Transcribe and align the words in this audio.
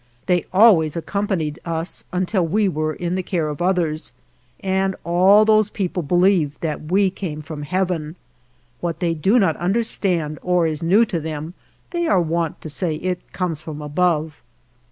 They 0.25 0.45
always 0.51 0.95
accompanied 0.97 1.59
us 1.63 2.05
until 2.11 2.43
we 2.47 2.67
were 2.67 2.93
again 2.93 3.09
in 3.09 3.13
the 3.13 3.21
care 3.21 3.47
of 3.49 3.61
others, 3.61 4.11
and 4.61 4.95
all 5.03 5.45
those 5.45 5.69
people 5.69 6.01
believed 6.01 6.61
that 6.61 6.85
we 6.91 7.11
came 7.11 7.43
from 7.43 7.61
Heaven. 7.61 8.15
What 8.79 8.99
they 8.99 9.13
do 9.13 9.37
not 9.37 9.55
under 9.59 9.83
stand 9.83 10.39
or 10.41 10.65
is 10.65 10.81
new 10.81 11.05
to 11.05 11.19
them 11.19 11.53
they 11.91 12.07
are 12.07 12.19
wont 12.19 12.61
to 12.61 12.69
say 12.69 12.95
it 12.95 13.31
comes 13.31 13.61
from 13.61 13.79
above. 13.79 14.41